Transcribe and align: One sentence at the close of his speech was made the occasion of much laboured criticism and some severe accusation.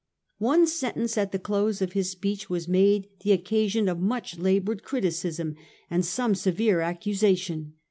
One 0.39 0.65
sentence 0.65 1.15
at 1.15 1.31
the 1.31 1.37
close 1.37 1.79
of 1.79 1.91
his 1.93 2.09
speech 2.09 2.49
was 2.49 2.67
made 2.67 3.07
the 3.19 3.33
occasion 3.33 3.87
of 3.87 3.99
much 3.99 4.39
laboured 4.39 4.81
criticism 4.81 5.53
and 5.91 6.03
some 6.03 6.33
severe 6.33 6.79
accusation. 6.81 7.73